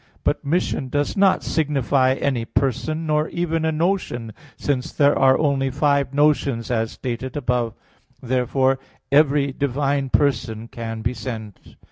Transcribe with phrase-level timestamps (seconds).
[0.23, 5.69] But mission does not signify any person; nor even a notion, since there are only
[5.69, 7.77] five notions, as stated above (Q.
[8.21, 8.27] 32, A.
[8.27, 8.29] 3).
[8.29, 8.79] Therefore
[9.11, 11.75] every divine person can be sent.